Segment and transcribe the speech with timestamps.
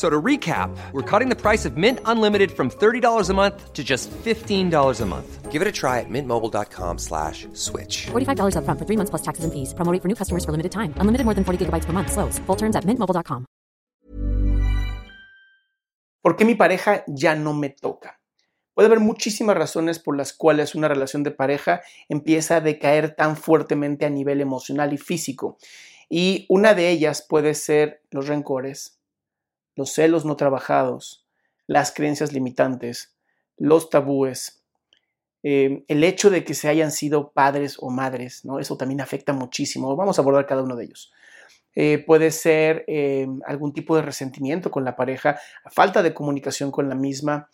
[0.00, 3.84] So to recap, we're cutting the price of Mint Unlimited from $30 a month to
[3.84, 5.52] just $15 a month.
[5.52, 8.08] Give it a try at mintmobile.com slash switch.
[8.08, 9.74] $45 upfront for three months plus taxes and fees.
[9.74, 10.94] Promo rate for new customers for limited time.
[11.02, 12.12] Unlimited more than 40 gigabytes per month.
[12.12, 12.40] Slows.
[12.46, 13.44] Full terms at mintmobile.com.
[16.22, 18.20] ¿Por qué mi pareja ya no me toca?
[18.72, 23.36] Puede haber muchísimas razones por las cuales una relación de pareja empieza a decaer tan
[23.36, 25.58] fuertemente a nivel emocional y físico.
[26.08, 28.99] Y una de ellas puede ser los rencores,
[29.80, 31.26] los celos no trabajados,
[31.66, 33.16] las creencias limitantes,
[33.56, 34.62] los tabúes,
[35.42, 38.58] eh, el hecho de que se hayan sido padres o madres, ¿no?
[38.58, 39.96] Eso también afecta muchísimo.
[39.96, 41.10] Vamos a abordar cada uno de ellos.
[41.74, 46.90] Eh, puede ser eh, algún tipo de resentimiento con la pareja, falta de comunicación con
[46.90, 47.48] la misma,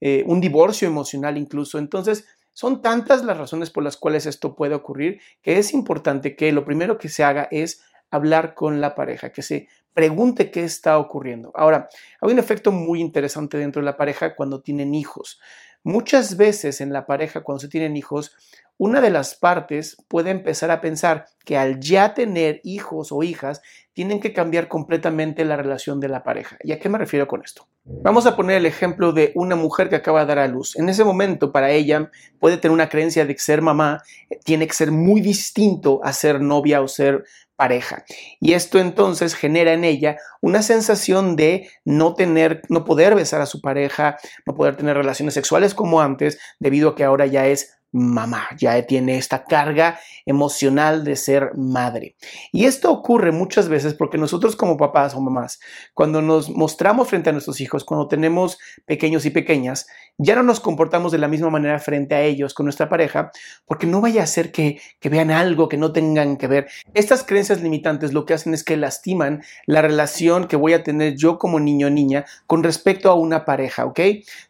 [0.00, 1.78] eh, un divorcio emocional incluso.
[1.78, 6.52] Entonces, son tantas las razones por las cuales esto puede ocurrir que es importante que
[6.52, 10.98] lo primero que se haga es hablar con la pareja, que se pregunte qué está
[10.98, 11.52] ocurriendo.
[11.54, 11.88] Ahora,
[12.20, 15.40] hay un efecto muy interesante dentro de la pareja cuando tienen hijos.
[15.84, 18.36] Muchas veces en la pareja, cuando se tienen hijos,
[18.78, 23.62] una de las partes puede empezar a pensar que al ya tener hijos o hijas,
[23.92, 26.56] tienen que cambiar completamente la relación de la pareja.
[26.62, 27.66] ¿Y a qué me refiero con esto?
[27.84, 30.76] Vamos a poner el ejemplo de una mujer que acaba de dar a luz.
[30.76, 34.66] En ese momento, para ella, puede tener una creencia de que ser mamá eh, tiene
[34.66, 37.24] que ser muy distinto a ser novia o ser
[37.62, 38.04] pareja.
[38.40, 43.46] Y esto entonces genera en ella una sensación de no tener, no poder besar a
[43.46, 47.78] su pareja, no poder tener relaciones sexuales como antes, debido a que ahora ya es
[47.92, 52.16] mamá, ya tiene esta carga emocional de ser madre.
[52.50, 55.60] Y esto ocurre muchas veces porque nosotros como papás o mamás,
[55.94, 59.86] cuando nos mostramos frente a nuestros hijos, cuando tenemos pequeños y pequeñas,
[60.18, 63.30] ya no nos comportamos de la misma manera frente a ellos con nuestra pareja,
[63.66, 66.68] porque no vaya a ser que, que vean algo que no tengan que ver.
[66.94, 71.16] Estas creencias limitantes lo que hacen es que lastiman la relación que voy a tener
[71.16, 74.00] yo como niño o niña con respecto a una pareja, ¿ok?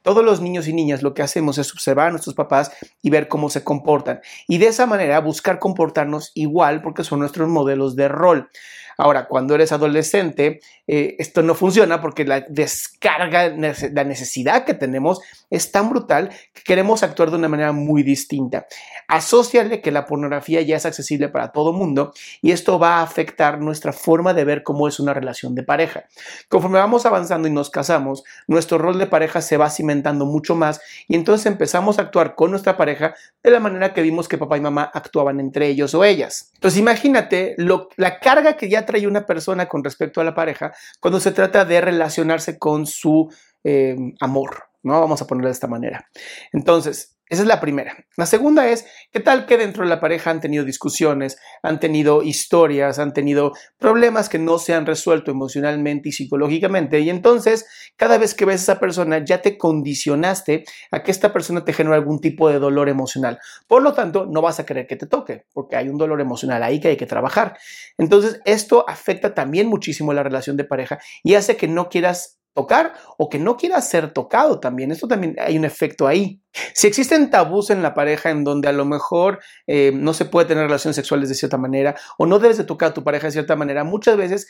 [0.02, 2.72] Todos los niños y niñas lo que hacemos es observar a nuestros papás
[3.02, 4.20] y ver cómo se comportan.
[4.46, 8.50] Y de esa manera buscar comportarnos igual porque son nuestros modelos de rol.
[8.98, 15.20] Ahora, cuando eres adolescente, eh, esto no funciona porque la descarga, la necesidad que tenemos
[15.50, 18.66] es tan brutal que queremos actuar de una manera muy distinta.
[19.08, 23.60] Asociarle que la pornografía ya es accesible para todo mundo y esto va a afectar
[23.60, 26.04] nuestra forma de ver cómo es una relación de pareja.
[26.48, 30.80] Conforme vamos avanzando y nos casamos, nuestro rol de pareja se va cimentando mucho más
[31.08, 34.56] y entonces empezamos a actuar con nuestra pareja de la manera que vimos que papá
[34.56, 36.50] y mamá actuaban entre ellos o ellas.
[36.54, 37.56] Entonces imagínate
[37.96, 41.64] la carga que ya trae una persona con respecto a la pareja cuando se trata
[41.64, 43.32] de relacionarse con su
[43.64, 45.00] eh, amor, ¿no?
[45.00, 46.08] Vamos a ponerlo de esta manera.
[46.52, 47.96] Entonces, esa es la primera.
[48.18, 52.22] La segunda es, ¿qué tal que dentro de la pareja han tenido discusiones, han tenido
[52.22, 57.00] historias, han tenido problemas que no se han resuelto emocionalmente y psicológicamente?
[57.00, 57.66] Y entonces,
[57.96, 61.72] cada vez que ves a esa persona, ya te condicionaste a que esta persona te
[61.72, 63.38] genere algún tipo de dolor emocional.
[63.66, 66.62] Por lo tanto, no vas a querer que te toque, porque hay un dolor emocional
[66.62, 67.56] ahí que hay que trabajar.
[67.96, 72.94] Entonces, esto afecta también muchísimo la relación de pareja y hace que no quieras tocar
[73.18, 74.90] o que no quiera ser tocado también.
[74.92, 76.40] Esto también hay un efecto ahí.
[76.74, 80.46] Si existen tabús en la pareja en donde a lo mejor eh, no se puede
[80.46, 83.32] tener relaciones sexuales de cierta manera o no debes de tocar a tu pareja de
[83.32, 84.48] cierta manera, muchas veces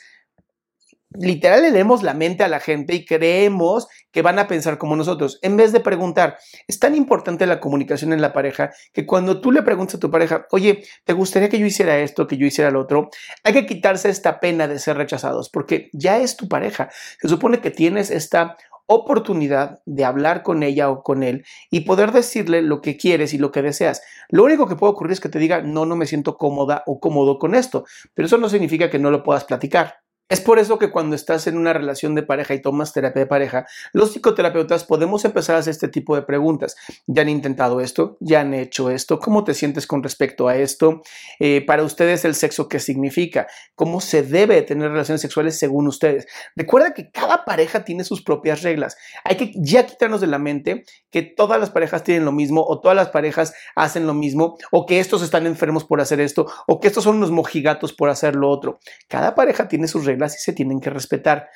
[1.19, 4.95] literal le leemos la mente a la gente y creemos que van a pensar como
[4.95, 6.37] nosotros, en vez de preguntar.
[6.67, 10.11] Es tan importante la comunicación en la pareja que cuando tú le preguntas a tu
[10.11, 13.09] pareja, oye, ¿te gustaría que yo hiciera esto, que yo hiciera lo otro?
[13.43, 16.89] Hay que quitarse esta pena de ser rechazados, porque ya es tu pareja.
[17.19, 18.55] Se supone que tienes esta
[18.85, 23.37] oportunidad de hablar con ella o con él y poder decirle lo que quieres y
[23.37, 24.01] lo que deseas.
[24.29, 26.99] Lo único que puede ocurrir es que te diga, no, no me siento cómoda o
[26.99, 30.02] cómodo con esto, pero eso no significa que no lo puedas platicar.
[30.29, 33.25] Es por eso que cuando estás en una relación de pareja y tomas terapia de
[33.27, 36.77] pareja, los psicoterapeutas podemos empezar a hacer este tipo de preguntas.
[37.07, 38.17] ¿Ya han intentado esto?
[38.21, 39.19] ¿Ya han hecho esto?
[39.19, 41.01] ¿Cómo te sientes con respecto a esto?
[41.39, 43.47] Eh, para ustedes el sexo, ¿qué significa?
[43.75, 46.25] ¿Cómo se debe tener relaciones sexuales según ustedes?
[46.55, 48.95] Recuerda que cada pareja tiene sus propias reglas.
[49.25, 52.79] Hay que ya quitarnos de la mente que todas las parejas tienen lo mismo o
[52.79, 56.79] todas las parejas hacen lo mismo o que estos están enfermos por hacer esto o
[56.79, 58.79] que estos son unos mojigatos por hacer lo otro.
[59.09, 61.49] Cada pareja tiene sus reglas y se tienen que respetar.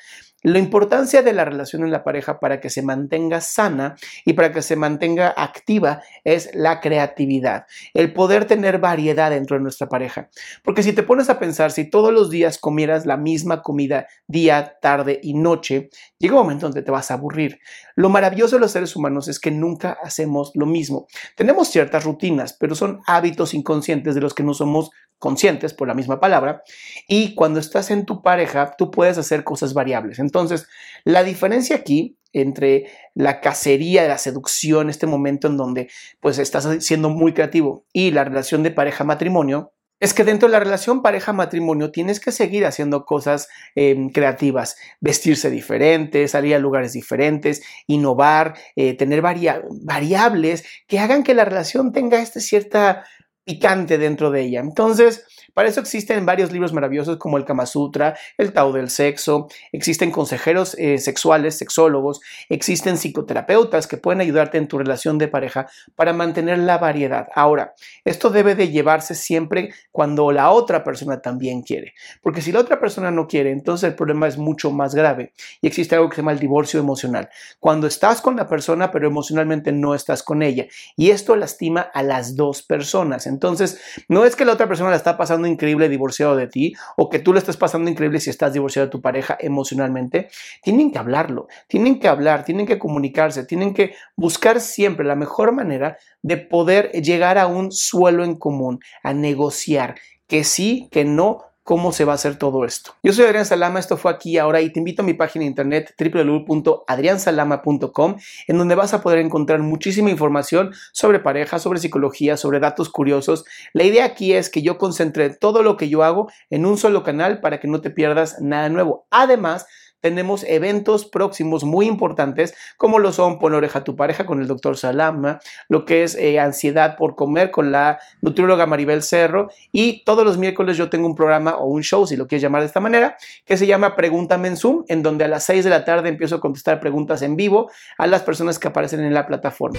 [0.44, 4.52] La importancia de la relación en la pareja para que se mantenga sana y para
[4.52, 10.28] que se mantenga activa es la creatividad, el poder tener variedad dentro de nuestra pareja.
[10.62, 14.76] Porque si te pones a pensar, si todos los días comieras la misma comida día,
[14.80, 17.58] tarde y noche, llega un momento donde te vas a aburrir.
[17.96, 21.08] Lo maravilloso de los seres humanos es que nunca hacemos lo mismo.
[21.34, 25.94] Tenemos ciertas rutinas, pero son hábitos inconscientes de los que no somos conscientes por la
[25.94, 26.62] misma palabra.
[27.06, 30.18] Y cuando estás en tu pareja, tú puedes hacer cosas variables.
[30.18, 30.66] Entonces,
[31.04, 37.08] la diferencia aquí entre la cacería, la seducción, este momento en donde pues estás siendo
[37.08, 42.20] muy creativo y la relación de pareja-matrimonio, es que dentro de la relación pareja-matrimonio tienes
[42.20, 49.22] que seguir haciendo cosas em, creativas, vestirse diferente, salir a lugares diferentes, innovar, eh, tener
[49.22, 53.04] variables que hagan que la relación tenga esta cierta
[53.48, 54.60] picante dentro de ella.
[54.60, 55.24] Entonces,
[55.54, 60.10] para eso existen varios libros maravillosos como el Kama Sutra, el Tao del Sexo, existen
[60.10, 65.66] consejeros eh, sexuales, sexólogos, existen psicoterapeutas que pueden ayudarte en tu relación de pareja
[65.96, 67.26] para mantener la variedad.
[67.34, 67.74] Ahora,
[68.04, 72.78] esto debe de llevarse siempre cuando la otra persona también quiere, porque si la otra
[72.78, 76.20] persona no quiere, entonces el problema es mucho más grave y existe algo que se
[76.20, 77.30] llama el divorcio emocional.
[77.58, 80.66] Cuando estás con la persona pero emocionalmente no estás con ella
[80.96, 83.26] y esto lastima a las dos personas.
[83.38, 87.08] Entonces, no es que la otra persona la está pasando increíble divorciado de ti o
[87.08, 90.28] que tú le estás pasando increíble si estás divorciado de tu pareja emocionalmente,
[90.60, 95.52] tienen que hablarlo, tienen que hablar, tienen que comunicarse, tienen que buscar siempre la mejor
[95.52, 99.94] manera de poder llegar a un suelo en común, a negociar
[100.26, 102.94] que sí, que no, cómo se va a hacer todo esto.
[103.02, 105.48] Yo soy Adrián Salama, esto fue aquí ahora y te invito a mi página de
[105.48, 108.16] internet www.adriansalama.com
[108.46, 113.44] en donde vas a poder encontrar muchísima información sobre pareja, sobre psicología, sobre datos curiosos.
[113.74, 117.02] La idea aquí es que yo concentre todo lo que yo hago en un solo
[117.02, 119.06] canal para que no te pierdas nada nuevo.
[119.10, 119.66] Además,
[120.00, 124.46] tenemos eventos próximos muy importantes, como lo son Pon oreja a tu pareja con el
[124.46, 130.04] doctor Salama, lo que es eh, ansiedad por comer con la nutrióloga Maribel Cerro, y
[130.04, 132.66] todos los miércoles yo tengo un programa o un show, si lo quieres llamar de
[132.66, 135.84] esta manera, que se llama Pregúntame en Zoom, en donde a las 6 de la
[135.84, 139.78] tarde empiezo a contestar preguntas en vivo a las personas que aparecen en la plataforma.